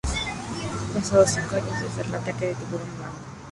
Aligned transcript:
Han 0.81 0.93
pasado 0.99 1.27
cinco 1.27 1.57
años 1.57 1.79
desde 1.79 2.01
el 2.09 2.15
ataque 2.15 2.47
del 2.47 2.55
tiburón 2.55 2.87
blanco. 2.97 3.17